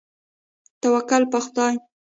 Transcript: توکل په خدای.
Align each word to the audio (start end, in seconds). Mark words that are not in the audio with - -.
توکل 0.81 1.23
په 1.31 1.39
خدای. 1.45 1.75